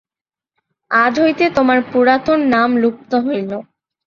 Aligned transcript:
আজ 0.91 1.13
হইতে 1.19 1.45
তোমার 1.49 1.79
পুরাতন 1.91 2.39
নাম 2.53 2.69
লুপ্ত 2.77 3.11
হইল। 3.25 3.51